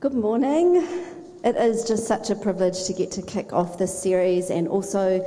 [0.00, 0.76] Good morning.
[1.44, 5.22] It is just such a privilege to get to kick off this series and also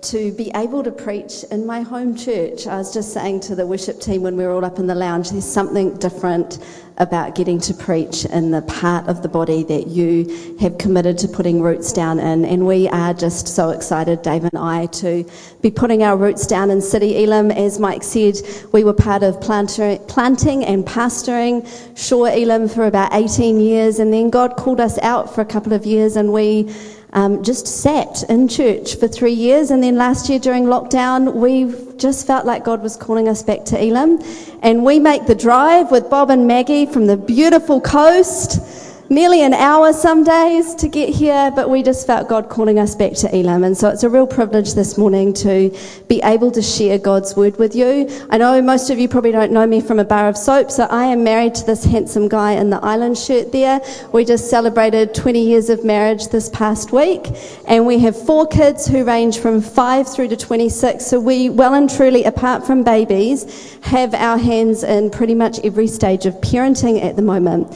[0.00, 2.66] to be able to preach in my home church.
[2.66, 4.94] I was just saying to the worship team when we were all up in the
[4.94, 6.58] lounge, there's something different
[6.98, 11.28] about getting to preach in the part of the body that you have committed to
[11.28, 12.44] putting roots down in.
[12.44, 15.28] And we are just so excited, Dave and I, to
[15.62, 17.50] be putting our roots down in City Elim.
[17.50, 18.36] As Mike said,
[18.72, 23.98] we were part of planter, planting and pastoring Shore Elim for about 18 years.
[23.98, 26.72] And then God called us out for a couple of years and we
[27.12, 29.70] um, just sat in church for three years.
[29.70, 33.64] And then last year during lockdown, we just felt like God was calling us back
[33.66, 34.22] to Elim.
[34.62, 39.54] And we make the drive with Bob and Maggie from the beautiful coast nearly an
[39.54, 43.34] hour some days to get here, but we just felt God calling us back to
[43.34, 43.64] Elim.
[43.64, 45.74] And so it's a real privilege this morning to
[46.08, 48.08] be able to share God's word with you.
[48.28, 50.84] I know most of you probably don't know me from a bar of soap, so
[50.84, 53.80] I am married to this handsome guy in the island shirt there.
[54.12, 57.26] We just celebrated 20 years of marriage this past week,
[57.66, 61.06] and we have four kids who range from 5 through to 26.
[61.06, 65.86] So we, well and truly, apart from babies, have our hands in pretty much every
[65.86, 67.74] stage of parenting at the moment.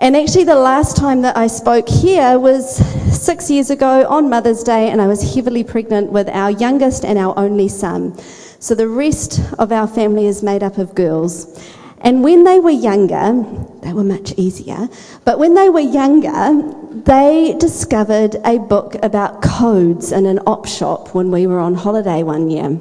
[0.00, 2.76] And actually, the last time that I spoke here was
[3.14, 7.18] six years ago on Mother's Day, and I was heavily pregnant with our youngest and
[7.18, 8.18] our only son.
[8.60, 11.62] So the rest of our family is made up of girls.
[12.00, 13.44] And when they were younger,
[13.82, 14.88] they were much easier,
[15.26, 16.62] but when they were younger,
[17.04, 22.22] they discovered a book about codes in an op shop when we were on holiday
[22.22, 22.80] one year.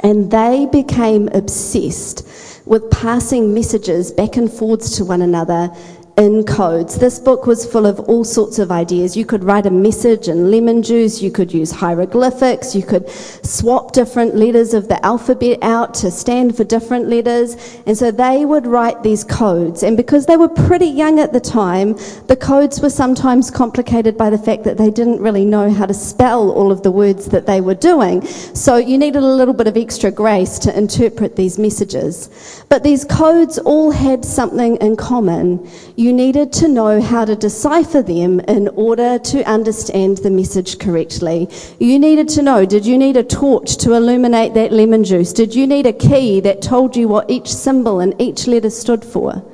[0.00, 2.28] And they became obsessed
[2.66, 5.70] with passing messages back and forwards to one another
[6.18, 6.98] in codes.
[6.98, 9.16] This book was full of all sorts of ideas.
[9.16, 13.92] You could write a message in lemon juice, you could use hieroglyphics, you could swap
[13.92, 17.54] different letters of the alphabet out to stand for different letters.
[17.86, 19.84] And so they would write these codes.
[19.84, 21.92] And because they were pretty young at the time,
[22.26, 25.94] the codes were sometimes complicated by the fact that they didn't really know how to
[25.94, 28.26] spell all of the words that they were doing.
[28.26, 32.64] So you needed a little bit of extra grace to interpret these messages.
[32.68, 35.70] But these codes all had something in common.
[35.94, 40.78] You you needed to know how to decipher them in order to understand the message
[40.78, 41.46] correctly.
[41.78, 45.34] You needed to know did you need a torch to illuminate that lemon juice?
[45.34, 49.04] Did you need a key that told you what each symbol and each letter stood
[49.04, 49.44] for?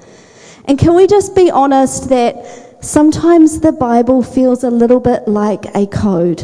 [0.67, 5.65] And can we just be honest that sometimes the Bible feels a little bit like
[5.75, 6.41] a code?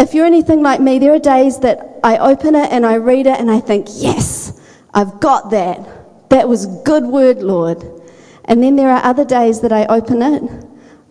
[0.00, 3.28] If you're anything like me, there are days that I open it and I read
[3.28, 4.60] it and I think, yes,
[4.92, 6.30] I've got that.
[6.30, 7.99] That was good word, Lord.
[8.50, 10.42] And then there are other days that I open it,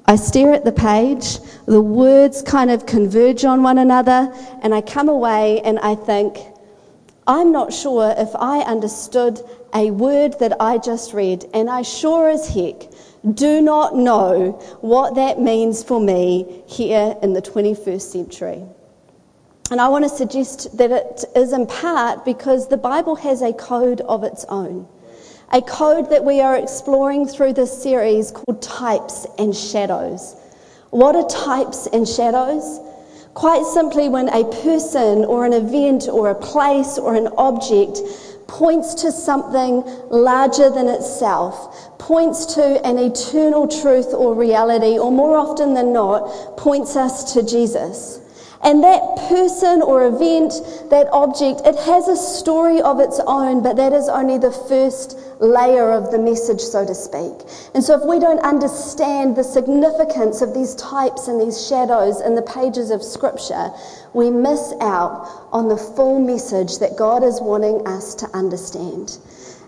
[0.05, 4.29] I stare at the page, the words kind of converge on one another,
[4.61, 6.38] and I come away and I think,
[7.28, 9.39] I'm not sure if I understood
[9.73, 12.91] a word that I just read, and I sure as heck
[13.35, 14.51] do not know
[14.81, 18.63] what that means for me here in the 21st century.
[19.72, 23.53] And I want to suggest that it is in part because the Bible has a
[23.53, 24.89] code of its own
[25.51, 30.35] a code that we are exploring through this series called Types and Shadows.
[30.91, 32.79] What are types and shadows?
[33.33, 37.99] Quite simply, when a person or an event or a place or an object
[38.47, 45.37] points to something larger than itself, points to an eternal truth or reality, or more
[45.37, 48.19] often than not, points us to Jesus.
[48.62, 50.52] And that person or event,
[50.90, 55.18] that object, it has a story of its own, but that is only the first
[55.40, 57.47] layer of the message, so to speak.
[57.74, 62.36] And so, if we don't understand the significance of these types and these shadows in
[62.36, 63.72] the pages of Scripture,
[64.14, 69.18] we miss out on the full message that God is wanting us to understand.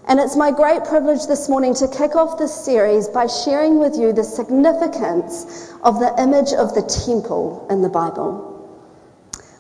[0.08, 3.96] And it's my great privilege this morning to kick off this series by sharing with
[3.96, 8.50] you the significance of the image of the temple in the Bible.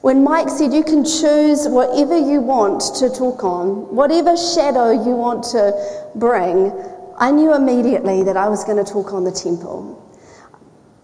[0.01, 5.15] When Mike said you can choose whatever you want to talk on, whatever shadow you
[5.15, 6.73] want to bring,
[7.19, 10.01] I knew immediately that I was going to talk on the temple.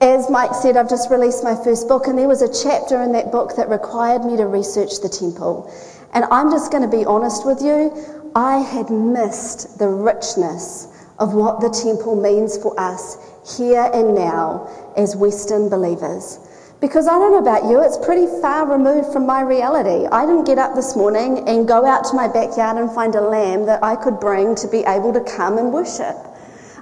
[0.02, 3.12] As Mike said, I've just released my first book, and there was a chapter in
[3.12, 5.72] that book that required me to research the temple.
[6.16, 7.94] And I'm just going to be honest with you,
[8.36, 10.88] I had missed the richness
[11.20, 13.18] of what the temple means for us
[13.58, 14.68] here and now
[14.98, 16.40] as Western believers.
[16.80, 20.06] Because I don't know about you, it's pretty far removed from my reality.
[20.12, 23.22] I didn't get up this morning and go out to my backyard and find a
[23.22, 26.16] lamb that I could bring to be able to come and worship.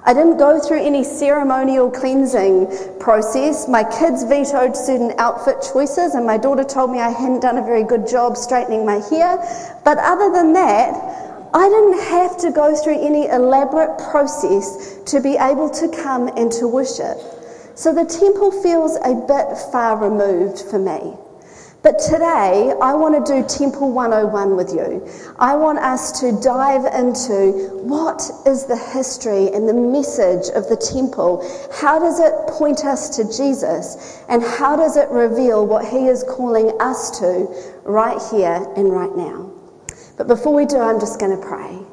[0.04, 3.70] I didn't go through any ceremonial cleansing process.
[3.70, 7.64] My kids vetoed certain outfit choices, and my daughter told me I hadn't done a
[7.64, 9.38] very good job straightening my hair.
[9.86, 10.94] But other than that,
[11.54, 16.52] I didn't have to go through any elaborate process to be able to come and
[16.52, 17.35] to worship.
[17.76, 21.18] So the temple feels a bit far removed for me.
[21.86, 25.08] But today, I want to do Temple 101 with you.
[25.38, 30.78] I want us to dive into what is the history and the message of the
[30.78, 31.46] temple?
[31.80, 34.24] How does it point us to Jesus?
[34.30, 37.46] And how does it reveal what he is calling us to
[37.84, 39.52] right here and right now?
[40.18, 41.85] But before we do, I'm just going to pray.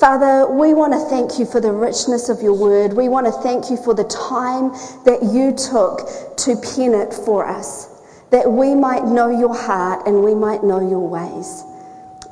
[0.00, 2.94] Father, we want to thank you for the richness of your word.
[2.94, 4.70] We want to thank you for the time
[5.04, 7.90] that you took to pen it for us
[8.30, 11.64] that we might know your heart and we might know your ways.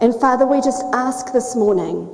[0.01, 2.09] And Father, we just ask this morning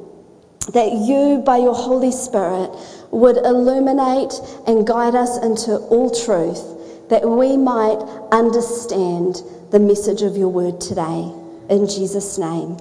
[0.72, 2.70] that you, by your Holy Spirit,
[3.10, 4.32] would illuminate
[4.66, 8.00] and guide us into all truth, that we might
[8.32, 11.30] understand the message of your word today.
[11.68, 12.78] In Jesus' name,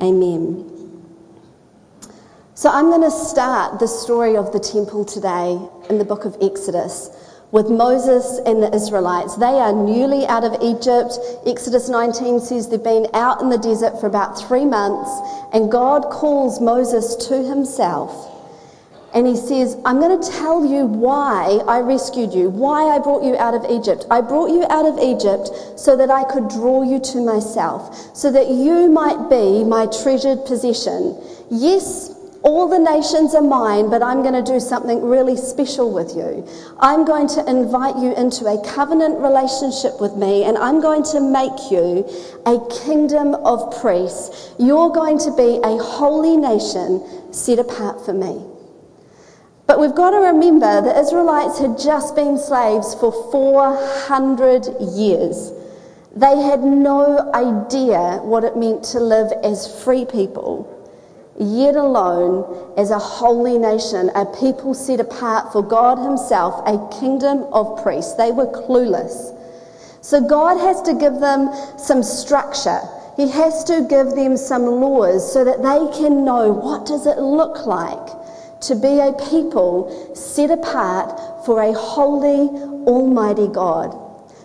[0.00, 0.75] amen.
[2.56, 5.60] So I'm going to start the story of the temple today
[5.90, 7.10] in the book of Exodus
[7.52, 9.36] with Moses and the Israelites.
[9.36, 11.18] They are newly out of Egypt.
[11.46, 15.10] Exodus 19 says they've been out in the desert for about three months,
[15.52, 18.32] and God calls Moses to himself.
[19.12, 23.22] And he says, I'm going to tell you why I rescued you, why I brought
[23.22, 24.06] you out of Egypt.
[24.10, 28.32] I brought you out of Egypt so that I could draw you to myself, so
[28.32, 31.20] that you might be my treasured possession.
[31.50, 32.15] Yes,
[32.46, 36.46] all the nations are mine, but I'm going to do something really special with you.
[36.78, 41.20] I'm going to invite you into a covenant relationship with me, and I'm going to
[41.20, 42.06] make you
[42.46, 44.54] a kingdom of priests.
[44.60, 47.02] You're going to be a holy nation
[47.32, 48.40] set apart for me.
[49.66, 55.50] But we've got to remember the Israelites had just been slaves for 400 years.
[56.14, 60.75] They had no idea what it meant to live as free people
[61.38, 67.44] yet alone as a holy nation, a people set apart for God Himself, a kingdom
[67.52, 68.14] of priests.
[68.14, 69.34] They were clueless.
[70.00, 72.80] So God has to give them some structure.
[73.16, 77.18] He has to give them some laws so that they can know what does it
[77.18, 78.14] look like
[78.60, 82.48] to be a people set apart for a holy,
[82.86, 83.94] almighty God.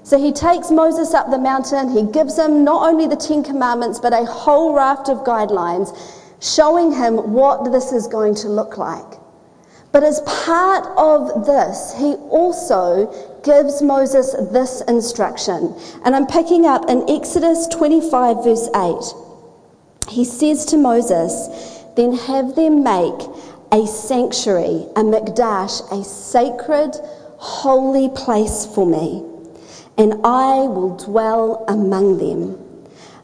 [0.03, 3.99] So he takes Moses up the mountain, he gives him not only the Ten Commandments,
[3.99, 5.95] but a whole raft of guidelines
[6.41, 9.19] showing him what this is going to look like.
[9.91, 15.75] But as part of this, he also gives Moses this instruction.
[16.05, 20.09] And I'm picking up in Exodus 25, verse 8.
[20.09, 23.21] He says to Moses, Then have them make
[23.71, 26.95] a sanctuary, a mikdash, a sacred,
[27.37, 29.23] holy place for me,
[29.97, 32.60] and I will dwell among them.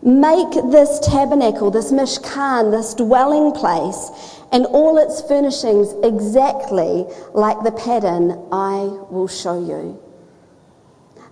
[0.07, 4.09] Make this tabernacle, this mishkan, this dwelling place,
[4.53, 10.01] and all its furnishings exactly like the pattern I will show you.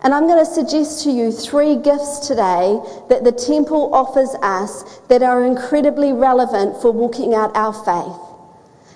[0.04, 2.78] And I'm going to suggest to you three gifts today
[3.08, 8.20] that the temple offers us that are incredibly relevant for walking out our faith.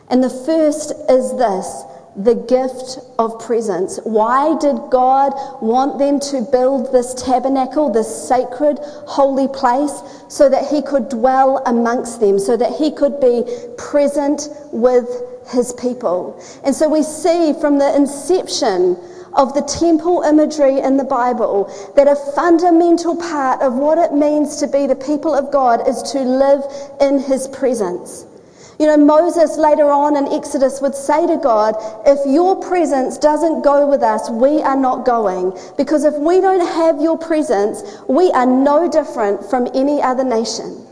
[0.09, 1.85] And the first is this
[2.19, 3.97] the gift of presence.
[4.03, 5.31] Why did God
[5.61, 8.77] want them to build this tabernacle, this sacred,
[9.07, 13.45] holy place, so that He could dwell amongst them, so that He could be
[13.77, 15.07] present with
[15.47, 16.37] His people?
[16.65, 18.97] And so we see from the inception
[19.33, 24.57] of the temple imagery in the Bible that a fundamental part of what it means
[24.57, 26.63] to be the people of God is to live
[26.99, 28.25] in His presence.
[28.79, 33.61] You know, Moses later on in Exodus would say to God, if your presence doesn't
[33.61, 35.51] go with us, we are not going.
[35.75, 40.87] Because if we don't have your presence, we are no different from any other nation.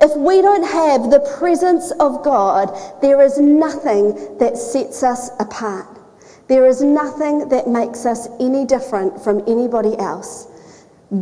[0.00, 5.98] If we don't have the presence of God, there is nothing that sets us apart.
[6.46, 10.46] There is nothing that makes us any different from anybody else.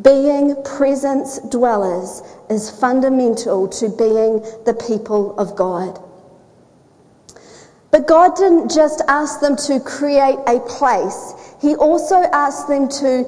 [0.03, 6.01] Being presence dwellers is fundamental to being the people of God.
[7.93, 13.25] But God didn't just ask them to create a place, He also asked them to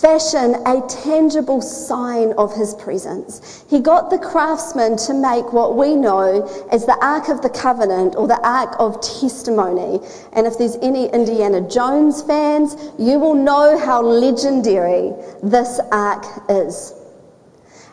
[0.00, 3.64] fashion a tangible sign of his presence.
[3.68, 8.16] He got the craftsmen to make what we know as the Ark of the Covenant
[8.16, 10.00] or the Ark of Testimony.
[10.32, 16.94] And if there's any Indiana Jones fans, you will know how legendary this ark is.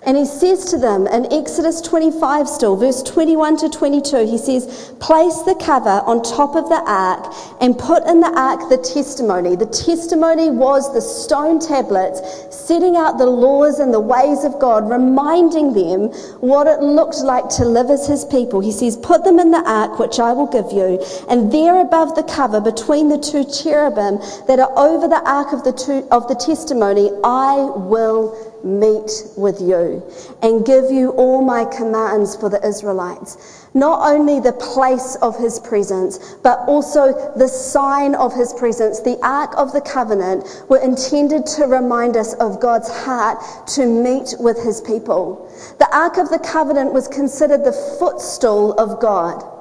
[0.05, 4.93] And he says to them in Exodus 25, still, verse 21 to 22, he says,
[4.99, 9.55] Place the cover on top of the ark and put in the ark the testimony.
[9.55, 12.21] The testimony was the stone tablets
[12.55, 16.09] setting out the laws and the ways of God, reminding them
[16.41, 18.59] what it looked like to live as his people.
[18.59, 22.15] He says, Put them in the ark, which I will give you, and there above
[22.15, 26.27] the cover, between the two cherubim that are over the ark of the, two, of
[26.27, 30.03] the testimony, I will meet with you
[30.41, 33.67] and give you all my commands for the Israelites.
[33.73, 38.99] Not only the place of his presence, but also the sign of his presence.
[38.99, 44.35] The Ark of the Covenant were intended to remind us of God's heart to meet
[44.39, 45.51] with his people.
[45.79, 49.56] The Ark of the Covenant was considered the footstool of God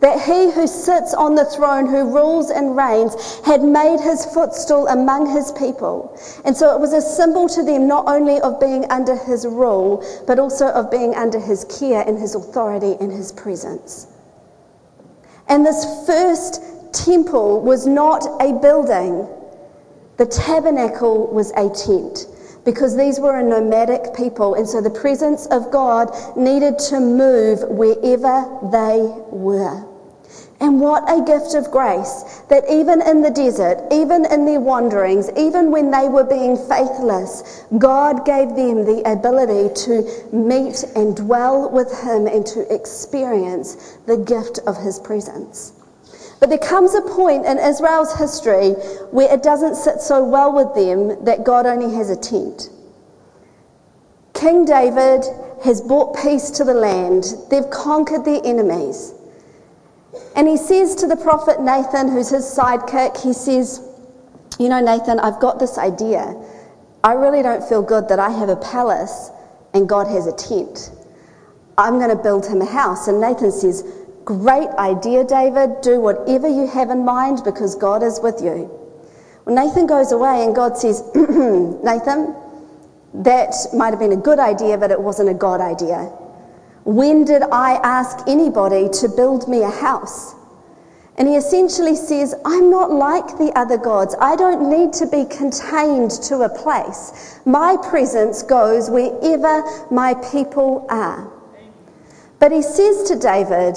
[0.00, 4.86] that he who sits on the throne, who rules and reigns, had made his footstool
[4.88, 6.18] among his people.
[6.44, 10.04] And so it was a symbol to them not only of being under his rule,
[10.26, 14.08] but also of being under his care and his authority and his presence.
[15.48, 16.60] And this first
[16.92, 19.28] temple was not a building,
[20.16, 22.26] the tabernacle was a tent
[22.64, 27.60] because these were a nomadic people, and so the presence of God needed to move
[27.68, 28.98] wherever they
[29.30, 29.85] were.
[30.58, 35.30] And what a gift of grace that even in the desert, even in their wanderings,
[35.36, 41.70] even when they were being faithless, God gave them the ability to meet and dwell
[41.70, 45.72] with Him and to experience the gift of His presence.
[46.40, 48.70] But there comes a point in Israel's history
[49.10, 52.70] where it doesn't sit so well with them that God only has a tent.
[54.32, 55.24] King David
[55.64, 59.14] has brought peace to the land, they've conquered their enemies.
[60.34, 63.80] And he says to the prophet Nathan, who's his sidekick, he says,
[64.58, 66.34] You know, Nathan, I've got this idea.
[67.02, 69.30] I really don't feel good that I have a palace
[69.74, 70.90] and God has a tent.
[71.78, 73.08] I'm going to build him a house.
[73.08, 73.84] And Nathan says,
[74.24, 75.80] Great idea, David.
[75.82, 78.68] Do whatever you have in mind because God is with you.
[79.44, 82.34] Well, Nathan goes away and God says, Nathan,
[83.14, 86.10] that might have been a good idea, but it wasn't a God idea.
[86.86, 90.36] When did I ask anybody to build me a house?
[91.18, 94.14] And he essentially says, I'm not like the other gods.
[94.20, 97.40] I don't need to be contained to a place.
[97.44, 101.28] My presence goes wherever my people are.
[102.38, 103.74] But he says to David,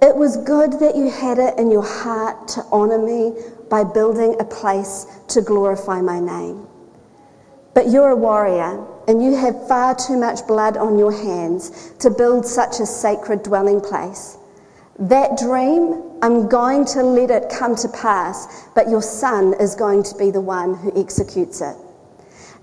[0.00, 3.34] it was good that you had it in your heart to honor me
[3.68, 6.66] by building a place to glorify my name.
[7.74, 12.10] But you're a warrior, and you have far too much blood on your hands to
[12.10, 14.36] build such a sacred dwelling place.
[14.98, 20.02] That dream, I'm going to let it come to pass, but your son is going
[20.04, 21.76] to be the one who executes it.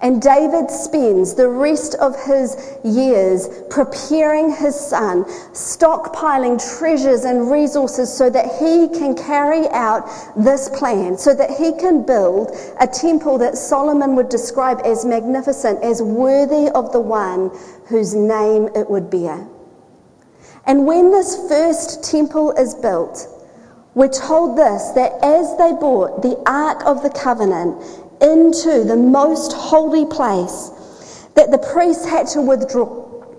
[0.02, 5.24] And David spends the rest of his years preparing his son,
[5.54, 11.72] stockpiling treasures and resources so that he can carry out this plan, so that he
[11.80, 17.50] can build a temple that Solomon would describe as magnificent, as worthy of the one
[17.88, 19.48] whose name it would bear.
[20.68, 23.28] And when this first temple is built,
[23.94, 27.82] we're told this that as they brought the Ark of the Covenant
[28.22, 30.72] into the most holy place
[31.36, 32.86] that the priests had to withdraw,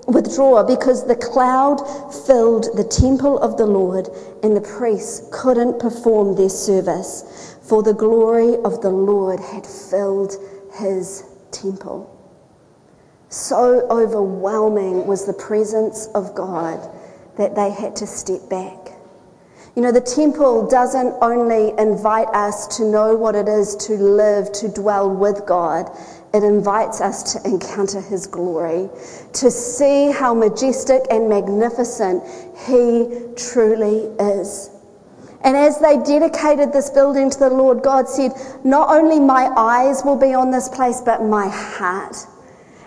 [0.06, 1.78] withdraw because the cloud
[2.26, 4.09] filled the temple of the Lord
[4.42, 10.35] and the priests couldn't perform their service, for the glory of the Lord had filled
[10.75, 12.12] his temple.
[13.28, 16.78] So overwhelming was the presence of God
[17.37, 18.86] that they had to step back.
[19.76, 24.50] You know, the temple doesn't only invite us to know what it is to live,
[24.52, 25.90] to dwell with God,
[26.33, 28.88] it invites us to encounter His glory,
[29.35, 32.25] to see how majestic and magnificent
[32.66, 34.71] He truly is.
[35.45, 38.33] And as they dedicated this building to the Lord, God said,
[38.64, 42.16] Not only my eyes will be on this place, but my heart.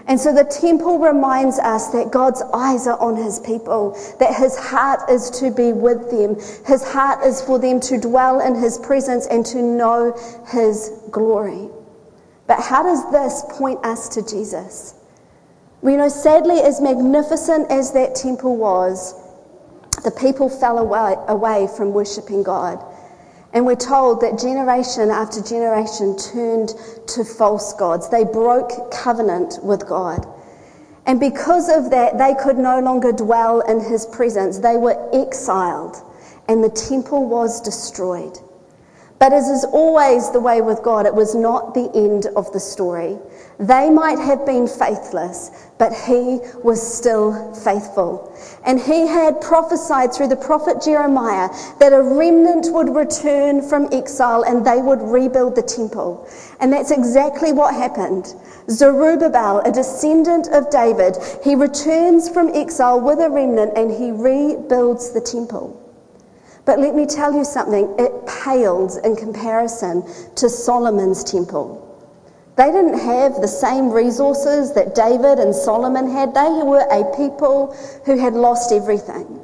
[0.09, 4.57] And so the temple reminds us that God's eyes are on his people, that his
[4.57, 6.33] heart is to be with them.
[6.65, 11.69] His heart is for them to dwell in his presence and to know his glory.
[12.47, 14.95] But how does this point us to Jesus?
[15.83, 19.13] We know, sadly, as magnificent as that temple was,
[20.03, 22.83] the people fell away, away from worshipping God.
[23.53, 26.73] And we're told that generation after generation turned
[27.07, 28.09] to false gods.
[28.09, 30.25] They broke covenant with God.
[31.07, 34.59] And because of that, they could no longer dwell in his presence.
[34.59, 35.97] They were exiled,
[36.47, 38.37] and the temple was destroyed.
[39.17, 42.59] But as is always the way with God, it was not the end of the
[42.59, 43.17] story.
[43.59, 48.33] They might have been faithless, but he was still faithful.
[48.65, 51.49] And he had prophesied through the prophet Jeremiah
[51.79, 56.25] that a remnant would return from exile and they would rebuild the temple.
[56.61, 58.33] And that's exactly what happened.
[58.69, 65.11] Zerubbabel, a descendant of David, he returns from exile with a remnant and he rebuilds
[65.11, 65.75] the temple.
[66.63, 71.88] But let me tell you something, it pales in comparison to Solomon's temple.
[72.59, 76.33] They didn't have the same resources that David and Solomon had.
[76.33, 77.73] They were a people
[78.03, 79.39] who had lost everything.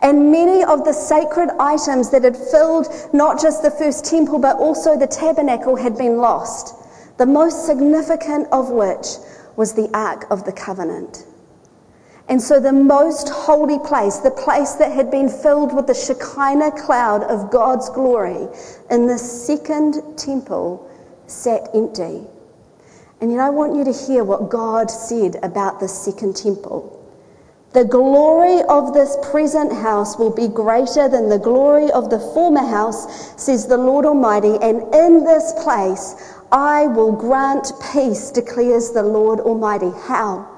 [0.00, 4.58] And many of the sacred items that had filled not just the first temple but
[4.58, 6.76] also the tabernacle had been lost.
[7.18, 9.08] The most significant of which
[9.56, 11.26] was the Ark of the Covenant.
[12.28, 16.80] And so, the most holy place, the place that had been filled with the Shekinah
[16.80, 18.46] cloud of God's glory,
[18.88, 20.88] in the second temple
[21.26, 22.28] sat empty.
[23.22, 26.98] And yet, I want you to hear what God said about the second temple.
[27.72, 32.66] The glory of this present house will be greater than the glory of the former
[32.66, 36.16] house, says the Lord Almighty, and in this place
[36.50, 39.92] I will grant peace, declares the Lord Almighty.
[40.06, 40.51] How?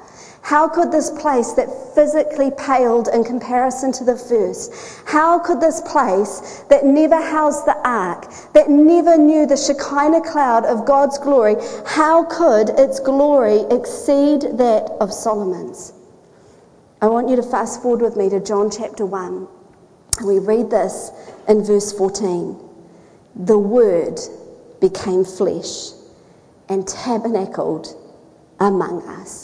[0.45, 4.75] How could this place that physically paled in comparison to the first,
[5.07, 10.67] how could this place that never housed the ark, that never knew the Shekinah cloud
[10.67, 15.95] of God's glory, how could its glory exceed that of Solomon's?
[17.01, 19.49] I want you to fast forward with me to John chapter 1.
[20.27, 21.11] We read this
[21.49, 22.57] in verse 14.
[23.35, 24.21] The Word
[24.81, 25.93] became flesh
[26.69, 27.97] and tabernacled
[28.61, 29.44] among us.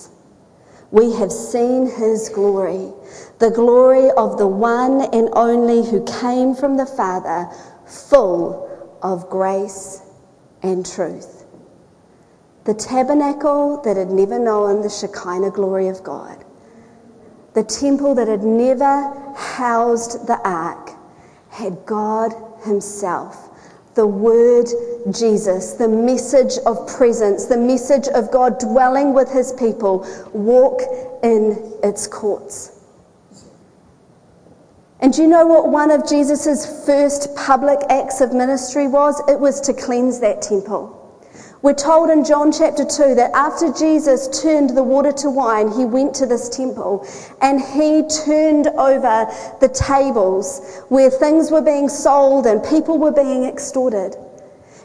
[0.90, 2.92] We have seen his glory,
[3.38, 7.48] the glory of the one and only who came from the Father,
[7.86, 8.68] full
[9.02, 10.02] of grace
[10.62, 11.44] and truth.
[12.64, 16.44] The tabernacle that had never known the Shekinah glory of God,
[17.54, 20.90] the temple that had never housed the ark,
[21.50, 23.49] had God Himself
[23.94, 24.66] the word
[25.10, 30.80] Jesus, the message of presence, the message of God dwelling with his people, walk
[31.22, 32.72] in its courts.
[35.00, 39.20] And do you know what one of Jesus' first public acts of ministry was?
[39.28, 40.99] It was to cleanse that temple.
[41.62, 45.84] We're told in John chapter 2 that after Jesus turned the water to wine, he
[45.84, 47.06] went to this temple
[47.42, 53.44] and he turned over the tables where things were being sold and people were being
[53.44, 54.16] extorted.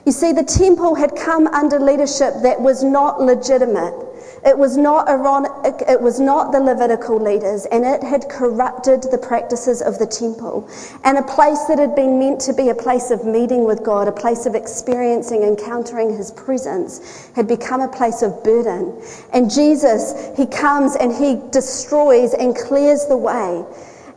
[0.05, 4.04] You see, the temple had come under leadership that was not legitimate.
[4.45, 9.81] It was not it was not the Levitical leaders, and it had corrupted the practices
[9.81, 10.69] of the temple.
[11.03, 14.07] And a place that had been meant to be a place of meeting with God,
[14.07, 19.01] a place of experiencing, encountering His presence, had become a place of burden.
[19.33, 23.65] And Jesus, He comes and He destroys and clears the way.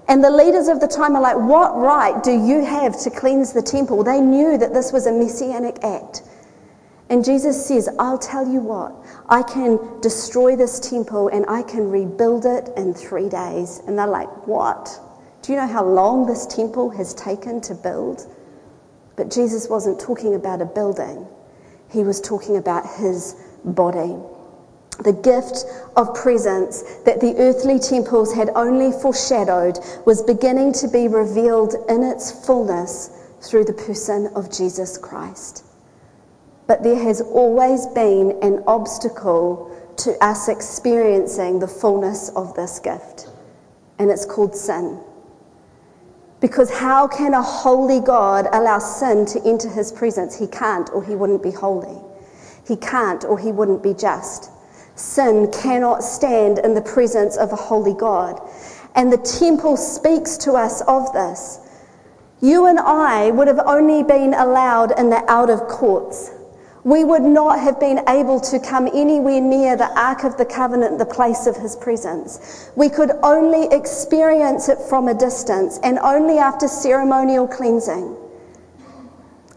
[0.09, 3.55] And the leaders of the time are like, What right do you have to cleanse
[3.55, 4.05] the temple?
[4.05, 6.23] They knew that this was a messianic act.
[7.11, 8.95] And Jesus says, I'll tell you what,
[9.29, 13.81] I can destroy this temple and I can rebuild it in three days.
[13.87, 15.01] And they're like, What?
[15.43, 18.27] Do you know how long this temple has taken to build?
[19.17, 21.27] But Jesus wasn't talking about a building,
[21.91, 24.17] he was talking about his body.
[25.05, 25.65] The gift
[25.97, 32.03] of presence that the earthly temples had only foreshadowed was beginning to be revealed in
[32.03, 35.65] its fullness through the person of Jesus Christ.
[36.69, 43.31] But there has always been an obstacle to us experiencing the fullness of this gift,
[43.99, 45.01] and it's called sin.
[46.41, 50.39] Because how can a holy God allow sin to enter his presence?
[50.39, 51.97] He can't, or he wouldn't be holy.
[52.67, 54.51] He can't, or he wouldn't be just.
[54.95, 58.41] Sin cannot stand in the presence of a holy God.
[58.95, 61.61] And the temple speaks to us of this.
[62.43, 66.33] You and I would have only been allowed in the out of courts
[66.89, 70.97] we would not have been able to come anywhere near the Ark of the Covenant,
[70.97, 72.71] the place of His presence.
[72.77, 78.17] We could only experience it from a distance and only after ceremonial cleansing.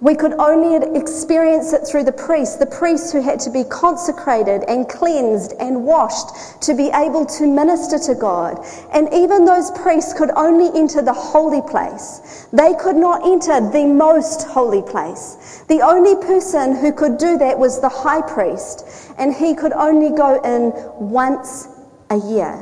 [0.02, 4.64] We could only experience it through the priests, the priests who had to be consecrated
[4.68, 8.66] and cleansed and washed to be able to minister to God.
[8.94, 12.48] And even those priests could only enter the holy place.
[12.52, 15.64] They could not enter the most holy place.
[15.68, 20.10] The only person who could do that was the high priest, and he could only
[20.18, 20.74] go in
[21.12, 21.68] once
[22.10, 22.56] a year.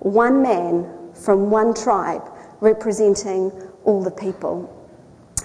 [0.00, 2.28] One man from one tribe
[2.60, 3.50] representing
[3.84, 4.70] all the people.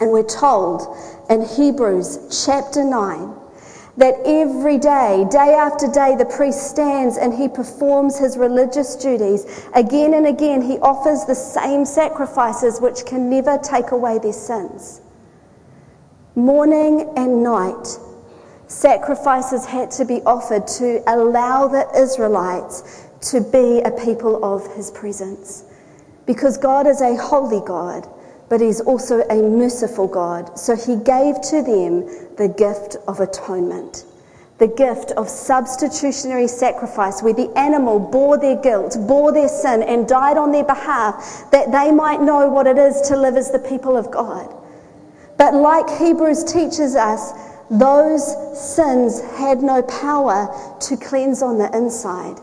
[0.02, 0.96] And we're told
[1.30, 3.36] in Hebrews chapter 9
[3.98, 9.68] that every day, day after day, the priest stands and he performs his religious duties.
[9.76, 15.02] Again and again, he offers the same sacrifices which can never take away their sins.
[16.36, 18.00] Morning and night,
[18.68, 24.92] sacrifices had to be offered to allow the Israelites to be a people of his
[24.92, 25.66] presence.
[26.26, 28.08] Because God is a holy God
[28.50, 30.58] but he's also a merciful God.
[30.58, 32.02] So he gave to them
[32.36, 34.06] the gift of atonement,
[34.58, 40.08] the gift of substitutionary sacrifice, where the animal bore their guilt, bore their sin, and
[40.08, 43.60] died on their behalf, that they might know what it is to live as the
[43.60, 44.54] people of God.
[45.38, 47.32] But like Hebrews teaches us,
[47.70, 50.50] those sins had no power
[50.82, 52.40] to cleanse on the inside.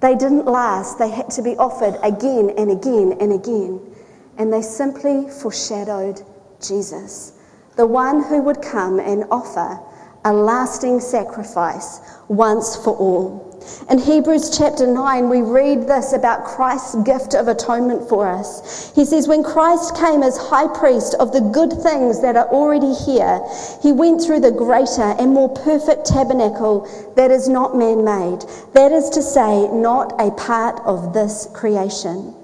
[0.00, 0.98] They didn't last.
[0.98, 3.93] They had to be offered again and again and again
[4.38, 6.20] and they simply foreshadowed
[6.60, 7.32] Jesus,
[7.76, 9.80] the one who would come and offer
[10.24, 13.54] a lasting sacrifice once for all.
[13.90, 18.92] In Hebrews chapter 9, we read this about Christ's gift of atonement for us.
[18.94, 22.92] He says, When Christ came as high priest of the good things that are already
[22.92, 23.40] here,
[23.82, 28.92] he went through the greater and more perfect tabernacle that is not man made, that
[28.92, 32.34] is to say, not a part of this creation.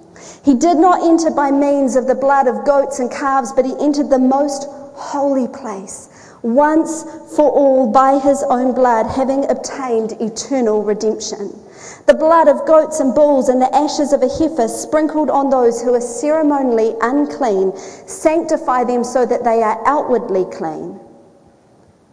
[0.44, 3.74] He did not enter by means of the blood of goats and calves, but he
[3.80, 6.08] entered the most holy place,
[6.42, 7.04] once
[7.36, 11.58] for all by his own blood, having obtained eternal redemption.
[12.06, 15.80] The blood of goats and bulls and the ashes of a heifer sprinkled on those
[15.82, 21.00] who are ceremonially unclean sanctify them so that they are outwardly clean.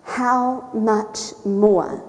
[0.04, 2.04] How much more?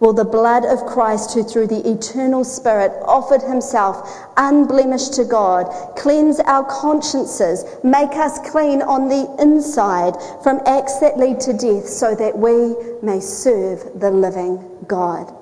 [0.00, 5.66] Will the blood of Christ, who through the eternal Spirit offered himself unblemished to God,
[5.96, 11.88] cleanse our consciences, make us clean on the inside from acts that lead to death,
[11.88, 15.34] so that we may serve the living God?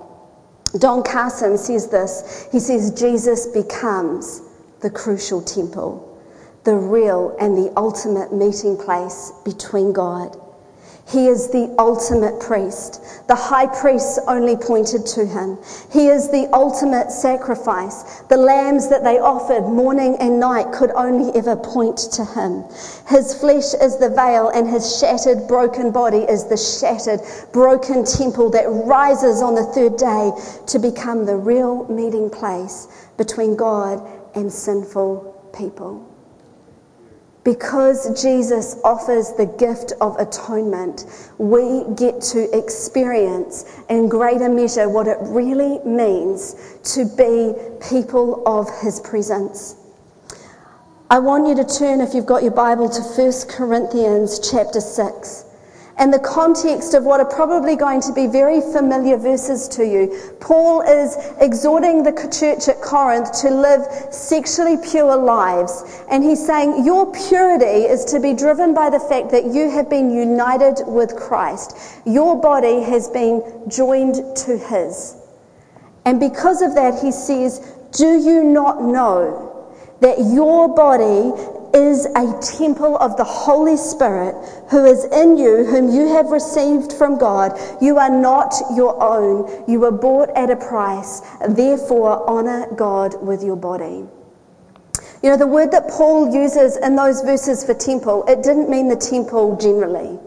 [0.78, 2.48] Don Carson says this.
[2.50, 4.40] He says, Jesus becomes
[4.80, 6.18] the crucial temple,
[6.64, 10.36] the real and the ultimate meeting place between God
[11.08, 13.00] he is the ultimate priest.
[13.28, 15.56] The high priests only pointed to him.
[15.92, 18.22] He is the ultimate sacrifice.
[18.22, 22.64] The lambs that they offered morning and night could only ever point to him.
[23.06, 27.20] His flesh is the veil, and his shattered, broken body is the shattered,
[27.52, 30.32] broken temple that rises on the third day
[30.66, 36.15] to become the real meeting place between God and sinful people.
[37.46, 45.06] Because Jesus offers the gift of atonement, we get to experience in greater measure what
[45.06, 46.56] it really means
[46.94, 47.54] to be
[47.88, 49.76] people of his presence.
[51.08, 55.45] I want you to turn, if you've got your Bible, to 1 Corinthians chapter 6
[55.98, 60.34] and the context of what are probably going to be very familiar verses to you.
[60.40, 66.04] Paul is exhorting the church at Corinth to live sexually pure lives.
[66.10, 69.88] And he's saying your purity is to be driven by the fact that you have
[69.88, 71.76] been united with Christ.
[72.04, 75.16] Your body has been joined to his.
[76.04, 81.32] And because of that, he says, Do you not know that your body
[81.76, 84.34] is a temple of the Holy Spirit
[84.70, 87.52] who is in you, whom you have received from God.
[87.82, 89.64] You are not your own.
[89.68, 91.20] You were bought at a price.
[91.46, 94.08] Therefore, honor God with your body.
[95.22, 98.88] You know, the word that Paul uses in those verses for temple, it didn't mean
[98.88, 100.18] the temple generally,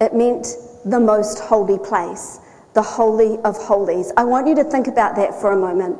[0.00, 0.46] it meant
[0.84, 2.40] the most holy place,
[2.74, 4.12] the Holy of Holies.
[4.16, 5.98] I want you to think about that for a moment.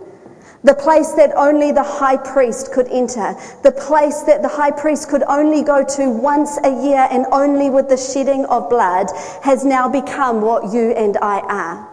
[0.65, 3.35] The place that only the high priest could enter.
[3.65, 7.69] The place that the high priest could only go to once a year and only
[7.69, 9.09] with the shedding of blood
[9.43, 11.89] has now become what you and I are.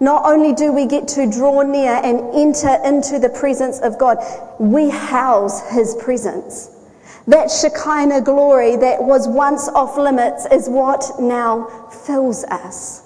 [0.00, 4.18] Not only do we get to draw near and enter into the presence of God,
[4.58, 6.70] we house his presence.
[7.28, 13.03] That Shekinah glory that was once off limits is what now fills us.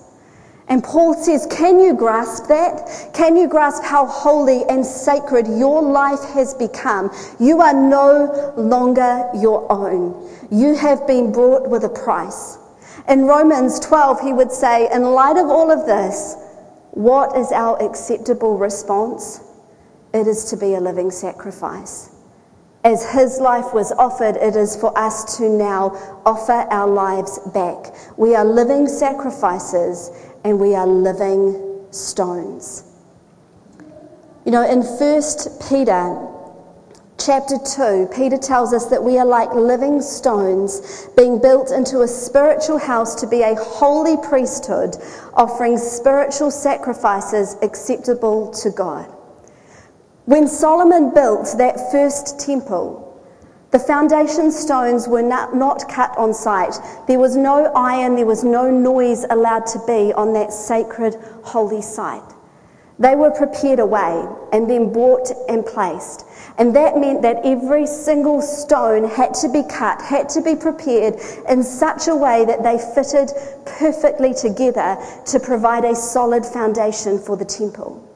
[0.68, 3.10] And Paul says, Can you grasp that?
[3.14, 7.10] Can you grasp how holy and sacred your life has become?
[7.40, 10.30] You are no longer your own.
[10.50, 12.58] You have been bought with a price.
[13.08, 16.36] In Romans 12, he would say, In light of all of this,
[16.90, 19.40] what is our acceptable response?
[20.12, 22.10] It is to be a living sacrifice.
[22.84, 27.94] As his life was offered, it is for us to now offer our lives back.
[28.16, 30.10] We are living sacrifices
[30.44, 32.84] and we are living stones.
[34.44, 35.22] You know, in 1
[35.68, 36.26] Peter
[37.18, 42.08] chapter 2, Peter tells us that we are like living stones being built into a
[42.08, 44.96] spiritual house to be a holy priesthood,
[45.34, 49.12] offering spiritual sacrifices acceptable to God.
[50.24, 53.07] When Solomon built that first temple,
[53.70, 56.74] the foundation stones were not, not, cut on site.
[57.06, 61.82] There was no iron, there was no noise allowed to be on that sacred, holy
[61.82, 62.22] site.
[62.98, 66.24] They were prepared away and then brought and placed.
[66.56, 71.16] And that meant that every single stone had to be cut, had to be prepared
[71.48, 73.30] in such a way that they fitted
[73.66, 78.07] perfectly together to provide a solid foundation for the temple.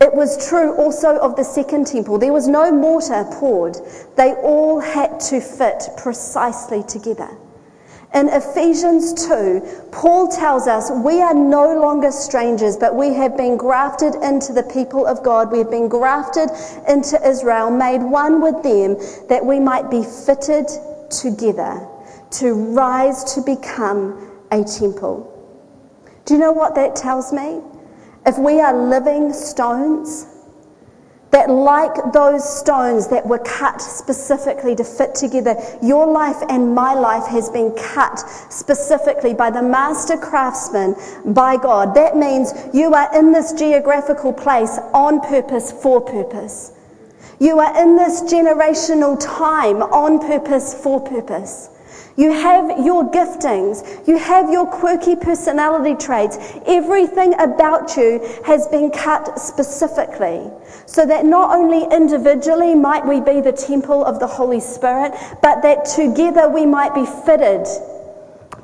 [0.00, 2.18] It was true also of the second temple.
[2.18, 3.76] There was no mortar poured,
[4.16, 7.28] they all had to fit precisely together.
[8.12, 13.56] In Ephesians 2, Paul tells us we are no longer strangers, but we have been
[13.56, 15.52] grafted into the people of God.
[15.52, 16.50] We have been grafted
[16.88, 18.96] into Israel, made one with them,
[19.28, 20.66] that we might be fitted
[21.08, 21.86] together
[22.30, 25.26] to rise to become a temple.
[26.24, 27.60] Do you know what that tells me?
[28.30, 30.24] If we are living stones,
[31.32, 36.94] that, like those stones that were cut specifically to fit together, your life and my
[36.94, 40.94] life has been cut specifically by the master craftsman,
[41.34, 41.92] by God.
[41.96, 46.70] That means you are in this geographical place on purpose, for purpose.
[47.40, 51.70] You are in this generational time on purpose, for purpose.
[52.20, 54.06] You have your giftings.
[54.06, 56.36] You have your quirky personality traits.
[56.66, 60.50] Everything about you has been cut specifically
[60.84, 65.62] so that not only individually might we be the temple of the Holy Spirit, but
[65.62, 67.66] that together we might be fitted,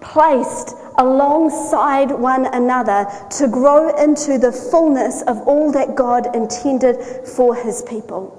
[0.03, 3.07] placed alongside one another
[3.39, 8.36] to grow into the fullness of all that God intended for his people.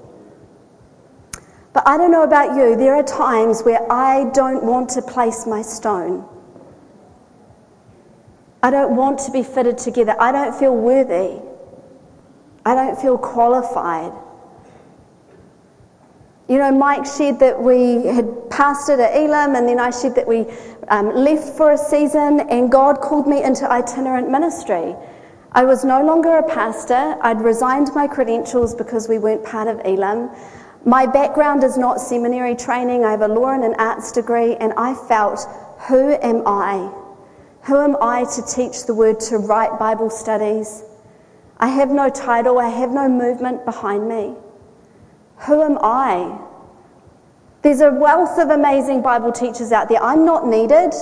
[1.74, 5.46] But I don't know about you, there are times where I don't want to place
[5.46, 6.28] my stone.
[8.64, 10.16] I don't want to be fitted together.
[10.20, 11.40] I don't feel worthy.
[12.66, 14.12] I don't feel qualified.
[16.50, 20.28] You know, Mike shared that we had pastored at Elim, and then I shared that
[20.28, 20.46] we
[20.88, 24.96] um, left for a season, and God called me into itinerant ministry.
[25.52, 27.18] I was no longer a pastor.
[27.22, 30.30] I'd resigned my credentials because we weren't part of Elim.
[30.86, 33.04] My background is not seminary training.
[33.04, 35.46] I have a law and an arts degree, and I felt,
[35.88, 36.92] who am I?
[37.64, 40.84] Who am I to teach the word, to write Bible studies?
[41.60, 44.36] I have no title, I have no movement behind me.
[45.40, 46.40] Who am I?
[47.64, 50.02] There's a wealth of amazing Bible teachers out there.
[50.02, 50.94] I'm not needed.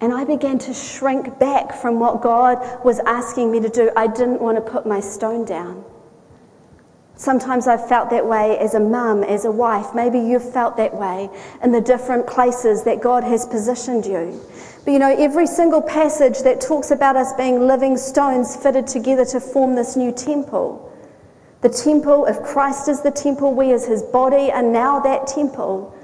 [0.00, 3.90] And I began to shrink back from what God was asking me to do.
[3.96, 5.84] I didn't want to put my stone down.
[7.16, 9.94] Sometimes I've felt that way as a mum, as a wife.
[9.94, 11.30] Maybe you've felt that way
[11.62, 14.40] in the different places that God has positioned you.
[14.84, 19.24] But you know, every single passage that talks about us being living stones fitted together
[19.26, 20.90] to form this new temple.
[21.60, 25.96] The temple, if Christ is the temple, we as his body are now that temple,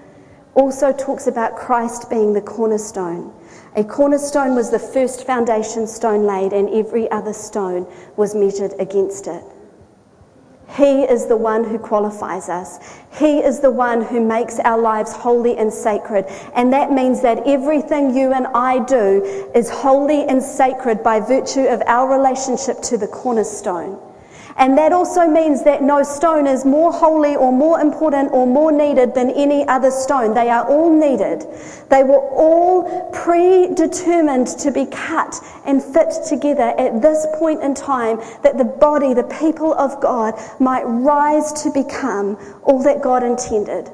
[0.55, 3.33] also talks about Christ being the cornerstone.
[3.77, 9.27] A cornerstone was the first foundation stone laid, and every other stone was measured against
[9.27, 9.45] it.
[10.77, 12.79] He is the one who qualifies us.
[13.19, 16.27] He is the one who makes our lives holy and sacred.
[16.55, 21.67] And that means that everything you and I do is holy and sacred by virtue
[21.67, 23.99] of our relationship to the cornerstone.
[24.61, 28.71] And that also means that no stone is more holy or more important or more
[28.71, 30.35] needed than any other stone.
[30.35, 31.47] They are all needed.
[31.89, 38.19] They were all predetermined to be cut and fit together at this point in time
[38.43, 43.91] that the body, the people of God, might rise to become all that God intended.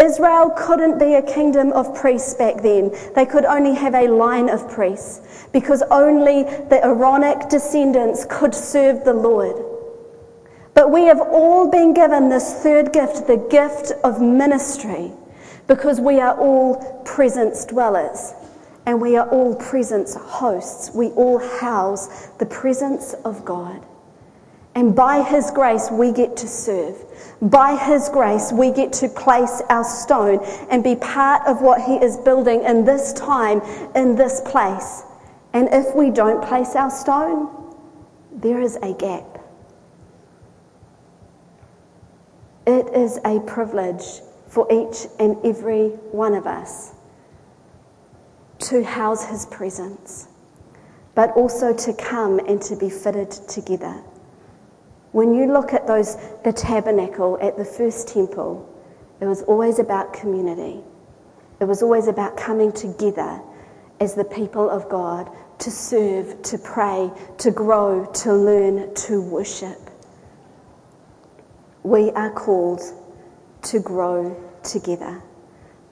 [0.00, 2.90] Israel couldn't be a kingdom of priests back then.
[3.14, 5.20] They could only have a line of priests
[5.52, 9.71] because only the Aaronic descendants could serve the Lord.
[10.74, 15.12] But we have all been given this third gift, the gift of ministry,
[15.66, 18.34] because we are all presence dwellers
[18.86, 20.90] and we are all presence hosts.
[20.94, 23.84] We all house the presence of God.
[24.74, 26.96] And by His grace, we get to serve.
[27.42, 31.96] By His grace, we get to place our stone and be part of what He
[31.96, 33.60] is building in this time,
[33.94, 35.02] in this place.
[35.52, 37.50] And if we don't place our stone,
[38.32, 39.31] there is a gap.
[42.66, 46.94] It is a privilege for each and every one of us
[48.60, 50.28] to house his presence,
[51.16, 54.02] but also to come and to be fitted together.
[55.10, 58.68] When you look at those, the tabernacle at the first temple,
[59.20, 60.84] it was always about community.
[61.60, 63.42] It was always about coming together
[64.00, 69.81] as the people of God to serve, to pray, to grow, to learn, to worship.
[71.82, 72.80] We are called
[73.62, 75.22] to grow together,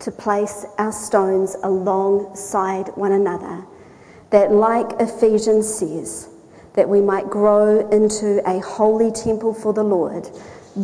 [0.01, 3.65] to place our stones alongside one another,
[4.31, 6.29] that, like Ephesians says,
[6.75, 10.29] that we might grow into a holy temple for the Lord,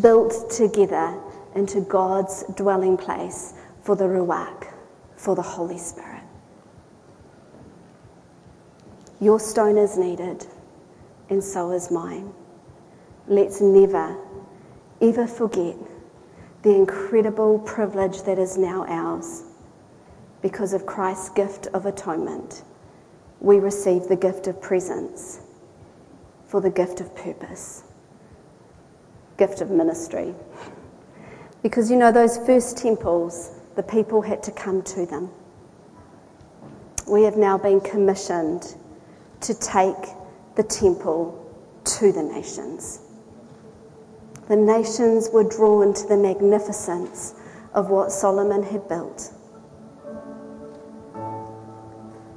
[0.01, 1.15] built together
[1.55, 4.73] into God's dwelling place for the Ruach,
[5.17, 6.23] for the Holy Spirit.
[9.21, 10.45] Your stone is needed,
[11.31, 12.33] and so is mine.
[13.29, 14.17] Let's never,
[15.01, 15.77] ever forget
[16.63, 19.45] the incredible privilege that is now ours
[20.43, 22.63] because of Christ's gift of atonement.
[23.41, 25.41] We receive the gift of presence
[26.47, 27.85] for the gift of purpose,
[29.37, 30.35] gift of ministry.
[31.63, 35.31] Because you know, those first temples, the people had to come to them.
[37.09, 38.75] We have now been commissioned
[39.43, 40.15] to take
[40.57, 41.45] the temple
[41.85, 43.01] to the nations.
[44.49, 47.35] The nations were drawn to the magnificence
[47.75, 49.33] of what Solomon had built.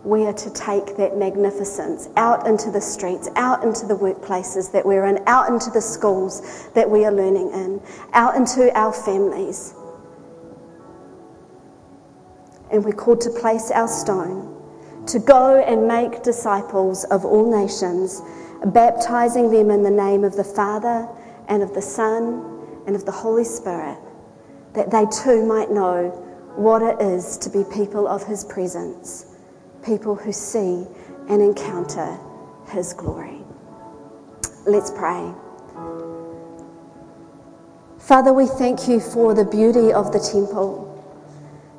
[0.09, 4.83] we are to take that magnificence out into the streets, out into the workplaces that
[4.83, 7.79] we're in, out into the schools that we are learning in,
[8.13, 9.75] out into our families.
[12.71, 14.55] And we're called to place our stone,
[15.05, 18.21] to go and make disciples of all nations,
[18.65, 21.07] baptizing them in the name of the Father
[21.49, 23.97] and of the Son and of the Holy Spirit,
[24.73, 26.09] that they too might know
[26.55, 29.25] what it is to be people of His presence
[29.83, 30.85] people who see
[31.29, 32.17] and encounter
[32.69, 33.39] His glory.
[34.65, 35.33] Let's pray.
[37.97, 40.85] Father, we thank you for the beauty of the temple.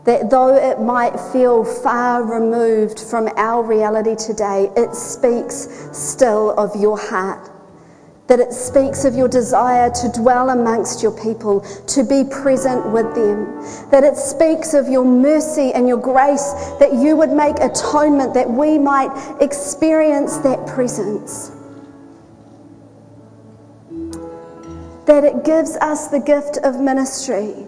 [0.04, 6.74] That though it might feel far removed from our reality today, it speaks still of
[6.80, 7.50] your heart
[8.30, 13.12] that it speaks of your desire to dwell amongst your people, to be present with
[13.12, 13.44] them,
[13.90, 18.48] that it speaks of your mercy and your grace, that you would make atonement, that
[18.48, 21.50] we might experience that presence.
[25.06, 27.66] That it gives us the gift of ministry.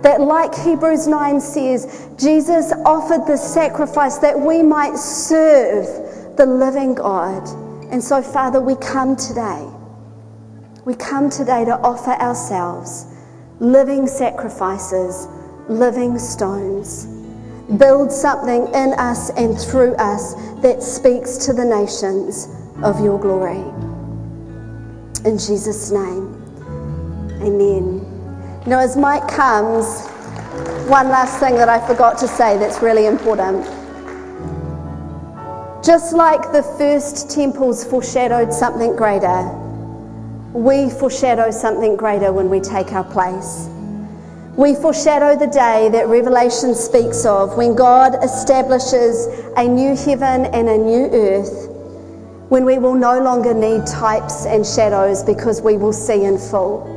[0.00, 5.84] That, like Hebrews 9 says, Jesus offered the sacrifice that we might serve
[6.38, 7.46] the living God.
[7.92, 9.73] And so, Father, we come today
[10.84, 13.06] we come today to offer ourselves
[13.58, 15.28] living sacrifices,
[15.68, 17.06] living stones.
[17.78, 22.48] Build something in us and through us that speaks to the nations
[22.82, 23.64] of your glory.
[25.24, 26.34] In Jesus' name,
[27.40, 28.00] amen.
[28.66, 30.06] Know, as Mike comes,
[30.88, 33.64] one last thing that I forgot to say that's really important.
[35.82, 39.63] Just like the first temples foreshadowed something greater,
[40.54, 43.68] we foreshadow something greater when we take our place.
[44.56, 50.68] We foreshadow the day that Revelation speaks of when God establishes a new heaven and
[50.68, 51.68] a new earth,
[52.50, 56.93] when we will no longer need types and shadows because we will see in full.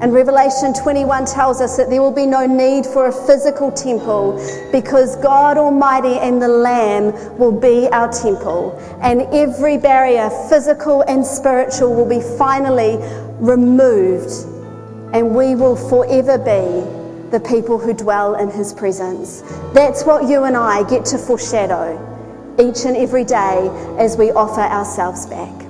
[0.00, 4.36] And Revelation 21 tells us that there will be no need for a physical temple
[4.72, 8.76] because God Almighty and the Lamb will be our temple.
[9.00, 12.98] And every barrier, physical and spiritual, will be finally
[13.38, 14.30] removed.
[15.14, 19.42] And we will forever be the people who dwell in His presence.
[19.72, 22.00] That's what you and I get to foreshadow
[22.60, 25.63] each and every day as we offer ourselves back.